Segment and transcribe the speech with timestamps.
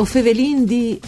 [0.00, 0.98] O fevelin di...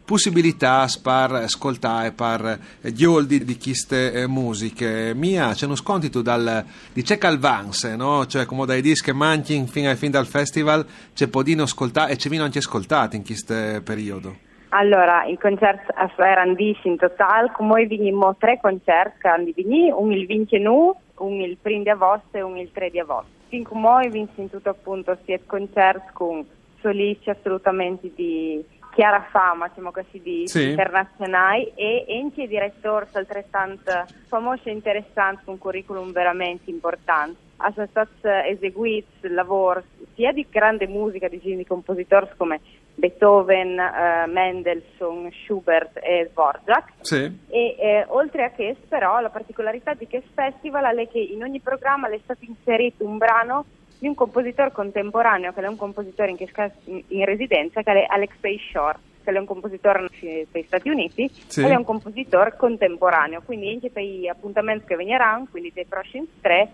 [0.03, 5.13] possibilità per ascoltare per gli oldi di queste musiche.
[5.13, 8.25] Mia, c'è uno scontito dal, di c'è Calvance, no?
[8.25, 12.15] Cioè, come dai dischi che manchi fino al fine del festival, c'è podino ascoltare e
[12.15, 14.52] c'è vino anche ascoltato in questo periodo.
[14.75, 20.25] Allora, i concerti erano in totale, come venimmo tre concerti che hanno venuto, un il
[20.25, 23.29] 29, un il 1 di agosto e un il 3 di agosto.
[23.49, 26.43] Fin come vinto in tutto appunto siete concerti con
[26.81, 30.69] solisti assolutamente di chiara fama, diciamo così, di sì.
[30.69, 37.37] internazionali e enti e direttori altrettanto famosi e interessanti con un curriculum veramente importante.
[37.73, 38.11] Sono stati
[38.49, 39.81] eseguiti lavori
[40.15, 42.59] sia di grande musica di, di compositori come
[42.95, 46.93] Beethoven, uh, Mendelssohn, Schubert e Dvorak.
[47.01, 47.39] Sì.
[47.49, 51.59] E eh, oltre a questo, però, la particolarità di questo festival è che in ogni
[51.59, 53.65] programma è stato inserito un brano
[53.99, 56.37] di un compositore contemporaneo, che è un compositore in,
[56.85, 61.63] in, in residenza, che è Alexei Shore, che è un compositore degli Stati Uniti, sì.
[61.63, 63.41] ed è un compositore contemporaneo.
[63.43, 66.69] Quindi anche per gli appuntamenti che verranno, quindi dei prossimi tre,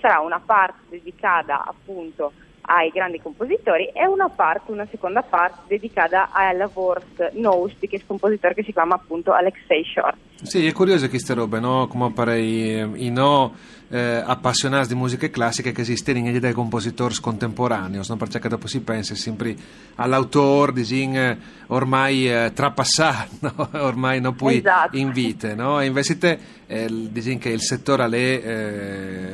[0.00, 2.32] sarà una parte dedicata appunto
[2.66, 8.06] ai grandi compositori e una parte, una seconda parte dedicata alla Wort Nose di questo
[8.08, 10.16] compositore che si chiama appunto Alexei Short.
[10.44, 11.88] Sì, è curioso queste robe, no?
[11.88, 13.52] Come parei i no
[13.88, 18.16] eh, appassionati di musiche classiche che esistono in dei compositori contemporanei, no?
[18.16, 19.56] perché dopo si pensa sempre
[19.94, 21.38] all'autore, disin, eh,
[21.68, 23.68] ormai eh, trapassato, no?
[23.72, 24.96] ormai non puoi esatto.
[24.96, 25.80] in vita, no?
[25.80, 28.16] E invece te, eh, disin che il settore è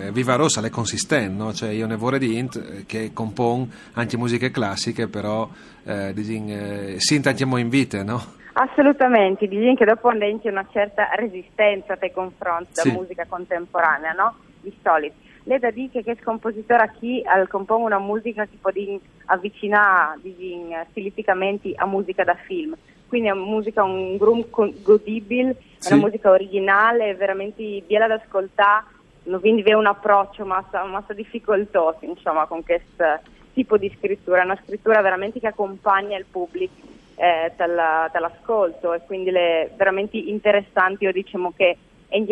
[0.04, 1.52] eh, viva rossa, è consistente, no?
[1.52, 5.48] Cioè io ne vorrei dire eh, che compone anche musiche classiche, però
[5.84, 8.38] eh, disin, eh, si anche in vita, no?
[8.60, 14.34] Assolutamente, dicono che dopo c'è una certa resistenza nei confronti della musica contemporanea, no?
[14.60, 15.14] Di solito.
[15.44, 18.70] Lei da dire che questo compositore qui compone una musica che può
[19.24, 20.18] avvicinare
[20.90, 22.76] stilisticamente a musica da film,
[23.08, 25.94] quindi è una musica, un gruppo godibile, sì.
[25.94, 28.84] una musica originale, veramente bella da ascoltare,
[29.40, 33.20] quindi un approccio massa, massa difficoltoso insomma, con questo
[33.54, 39.30] tipo di scrittura, è una scrittura veramente che accompagna il pubblico eh, dall'ascolto e quindi
[39.30, 41.76] le veramente interessanti, io diciamo che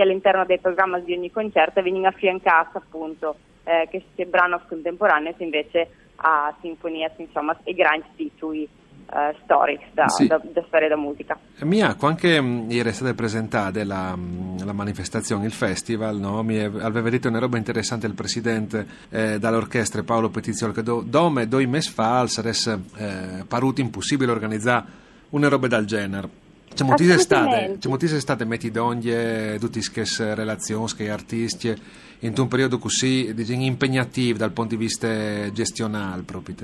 [0.01, 6.53] all'interno del programma di ogni concerto vengono affiancati appunto eh, che brano contemporaneo invece a
[6.61, 8.69] sinfonia insomma e grandi titoli
[9.11, 10.27] uh, storici da, sì.
[10.27, 11.39] da, da, storia da musica.
[11.61, 14.17] Miaco, anche mh, ieri è stata presentata la,
[14.65, 16.43] la, manifestazione, il festival, no?
[16.43, 21.47] mi aveva detto una roba interessante il presidente eh, dall'orchestra Paolo Petiziolo che do, dome
[21.67, 24.85] mesi fa sarebbe eh, paruto impossibile organizzare
[25.31, 26.47] una roba del genere.
[26.75, 31.75] C'è moltissime state, c'è moltissime state metti d'ogni, tutte queste relazioni, che artisti,
[32.21, 36.55] in un periodo così diciamo, impegnativo dal punto di vista gestionale proprio.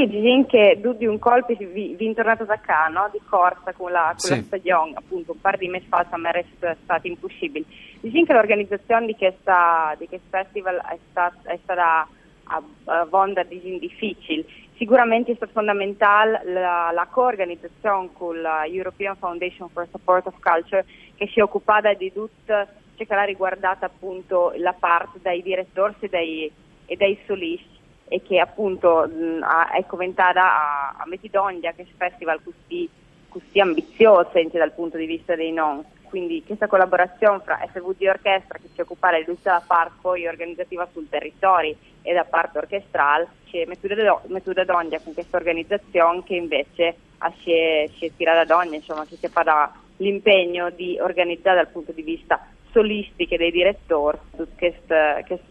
[0.00, 3.10] Sì, diciamo che di un colpo vi, vi tornato da qua, no?
[3.12, 4.36] di corsa con la, con sì.
[4.36, 6.44] la stagione, appunto un par di mesi fa ma è
[6.82, 7.66] stato impossibile.
[8.00, 12.08] Che l'organizzazione di, questo festival è, stat, è stata
[12.44, 14.46] a, a vonda diciamo, difficile.
[14.78, 20.86] Sicuramente è stata fondamentale la, la co-organizzazione con la European Foundation for Support of Culture
[21.16, 22.54] che si è occupata di tutto
[22.96, 26.52] ciò che ha riguardato appunto la parte dai direttori e dai,
[26.86, 27.79] e dai solisti
[28.12, 32.88] e che appunto mh, è commentata a, a Metidondia, che è un festival così,
[33.28, 35.84] così ambizioso dal punto di vista dei non.
[36.02, 41.08] Quindi questa collaborazione fra FVD Orchestra che si occupa di tutta la poi organizzativa sul
[41.08, 46.96] territorio e da parte orchestrale, c'è Metuda Dondia con questa organizzazione che invece
[47.44, 52.44] si è, tirata da insomma, che si fa l'impegno di organizzare dal punto di vista
[52.72, 54.94] solistico dei direttori tutto questo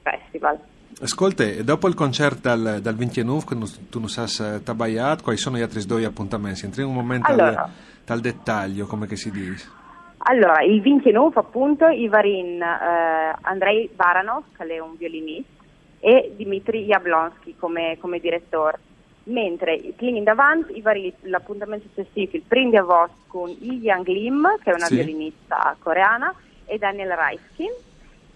[0.01, 0.59] festival.
[1.01, 5.61] Ascolta, dopo il concerto dal, dal 29, quando tu non sai tabaiat, quali sono gli
[5.61, 6.65] altri due appuntamenti?
[6.65, 7.69] Entriamo un momento allora, al,
[8.05, 9.67] dal dettaglio, come che si dice.
[10.17, 15.63] Allora, il 29 appunto, Ivarin eh, Andrei Baranov, che è un violinista,
[16.01, 18.79] e Dmitry Jablonsky come, come direttore.
[19.23, 24.71] Mentre Cleaning Davant, Ivarin, l'appuntamento successivo, il primo di agosto con Yi Yang Lim, che
[24.71, 24.95] è una Sì.
[24.95, 26.33] violinista coreana,
[26.65, 27.69] e Daniel Raiskin.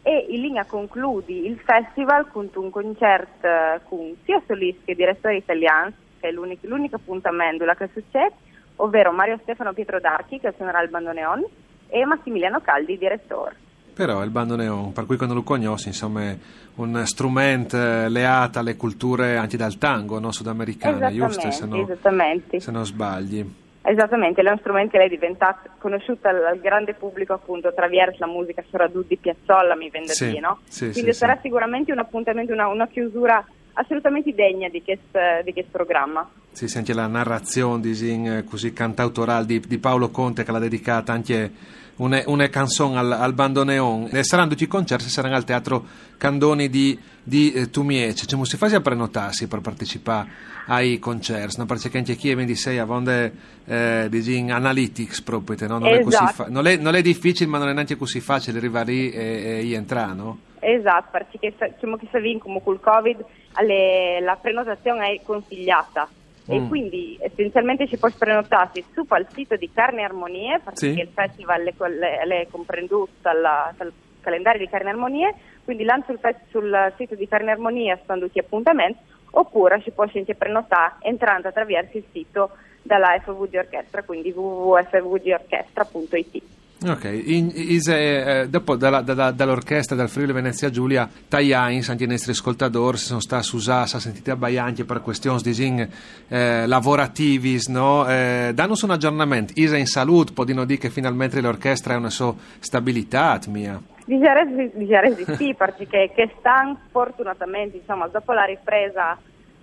[0.06, 5.38] E in linea concludi il festival con un concerto eh, con sia solisti che direttori
[5.38, 8.34] italiani, che è l'unico, l'unico appuntamento che succede,
[8.78, 11.46] ovvero Mario Stefano Pietro D'Archi, che suonerà il bandoneon,
[11.88, 13.56] e Massimiliano Caldi, direttore.
[13.94, 16.38] Però il bandoneon, per cui quando lo conosci, insomma, è
[16.76, 20.32] un strumento eh, leato alle culture anche dal tango no?
[20.32, 21.52] sudamericane, giusto?
[21.52, 22.60] Se, no- esattamente.
[22.60, 23.62] se non sbagli.
[23.86, 28.28] Esattamente, è un strumento che lei è diventato conosciuta al, grande pubblico appunto attraverso la
[28.28, 30.60] musica soprattutto di Piazzolla, mi vende Sì, no?
[30.70, 31.42] sì, Quindi sì, sarà sì.
[31.44, 36.30] sicuramente un appuntamento, una, una chiusura assolutamente degna di questo di questo programma.
[36.52, 41.12] Si sente la narrazione disin, eh, così cantautorale di, di Paolo Conte che l'ha dedicata
[41.12, 41.52] anche
[41.96, 44.10] una, una canzone al, al bandoneon.
[44.12, 45.86] E saranno tutti i concerti, saranno al teatro
[46.18, 48.26] Candoni di, di eh, Tumiece.
[48.26, 51.66] Cioè, si fa a prenotarsi per partecipare ai concerti, no?
[51.66, 53.34] perché anche chi è 26 a vonde
[53.66, 55.80] eh, disin, analytics proprio, no?
[55.80, 56.32] non, è così Esatto.
[56.32, 59.60] fa- non, è, non è difficile ma non è neanche così facile arrivare lì e,
[59.62, 60.40] e entrare, no?
[60.66, 63.24] Esatto, perché diciamo che Savin come col Covid
[63.54, 66.08] alle- la prenotazione è consigliata
[66.48, 66.68] e Mm.
[66.68, 71.00] quindi essenzialmente ci può prenotarsi su al sito di Carne e Armonie perché Sì.
[71.00, 73.42] il festival è, comprenduto dal,
[73.78, 76.20] dal calendario di Carne e Armonie, quindi là sul,
[76.50, 79.00] sul sito di Carne e Armonie stanno tutti appuntamenti
[79.32, 82.52] oppure ci può anche prenotare entrando attraverso il sito
[82.82, 86.44] della FV di Orchestra, quindi www.fvgorchestra.it.
[86.86, 92.08] Ok, in, ise, eh, dopo dalla- dalla- dall'orchestra del Friuli Venezia Giulia, Tagliains, anche i
[92.08, 95.88] nostri ascoltatori, sono stati usati, sentiti abbaianti per questioni disin,
[96.28, 98.06] eh, lavorativi, no?
[98.10, 102.36] Eh, danno un aggiornamento, Isa in salute, podino dire che finalmente l'orchestra è una sua
[102.60, 103.82] stabilità, mia.
[104.06, 109.18] Dichiarare di sì, perché che stanno fortunatamente, insomma, dopo la ripresa,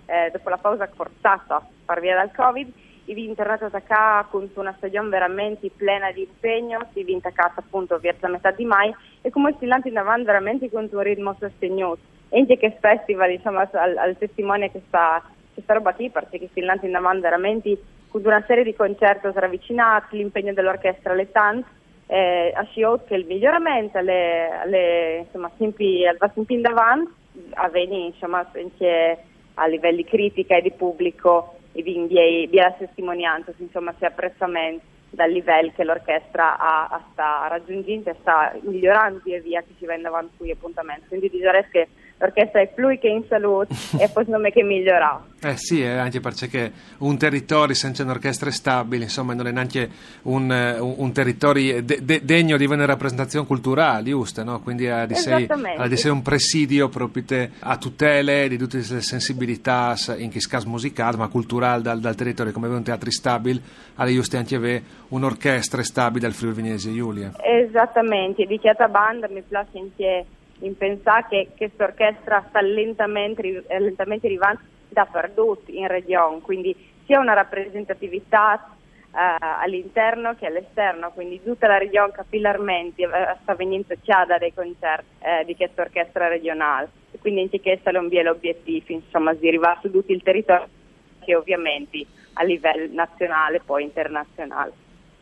[0.07, 2.71] eh, dopo la pausa forzata per via del Covid,
[3.05, 3.13] i
[3.77, 8.19] a casa con una stagione veramente piena di impegno, si vinta a casa appunto verso
[8.21, 11.99] la metà di mai e come si in avanti veramente con un ritmo sostenuto.
[12.29, 15.21] E anche che festival, insomma, al, al testimone che sta,
[15.53, 17.77] che sta roba qui, perché si in avanti veramente
[18.07, 21.79] con una serie di concerti ravvicinati, l'impegno dell'orchestra alle tante
[22.11, 25.49] eh, a Sciot che il miglioramento alle, alle, insomma,
[26.17, 27.11] va sempre in davanti,
[27.51, 29.17] avviene insomma, anche
[29.53, 32.05] a livelli critica e di pubblico e vi
[32.47, 38.15] via la testimonianza, insomma, si apprezzamento dal livello che l'orchestra ha, ha sta raggiungendo e
[38.21, 41.07] sta migliorando via via che va in avanti con gli appuntamenti.
[41.07, 41.87] Quindi direi che
[42.21, 45.25] l'orchestra è più che in salute e poi secondo me che migliora.
[45.43, 49.89] Eh sì, eh, anche perché un territorio senza un'orchestra stabile, insomma, non è neanche
[50.23, 54.43] un, eh, un- territorio de- de- degno di una rappresentazione culturale, giusto?
[54.43, 54.61] No?
[54.61, 55.47] Quindi ha di, sé,
[55.77, 60.37] ha di sé un presidio proprio te- a tutele di tutte le sensibilità, in che
[60.47, 63.59] caso musicale, ma culturale dal, dal territorio, come un teatro stabile,
[63.95, 67.31] alle giuste anche avere un'orchestra stabile al Friuli Venezia Giulia.
[67.43, 70.25] Esattamente, di chiata banda mi piace anche
[70.61, 76.75] in pensare che questa orchestra sta lentamente, eh, lentamente arrivando dappertutto in regione, quindi
[77.05, 78.75] sia una rappresentatività
[79.13, 85.05] eh, all'interno che all'esterno, quindi tutta la regione capillarmente eh, sta venendo chiada dai concerti
[85.19, 89.47] eh, di questa orchestra regionale, E quindi anche questo è un bel obiettivo, insomma, di
[89.47, 90.67] arrivare su tutto il territorio
[91.23, 94.71] che ovviamente a livello nazionale poi internazionale.